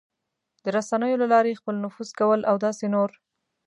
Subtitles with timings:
[0.63, 3.09] د رسنیو له لارې خپل نفوذ کول او داسې نور...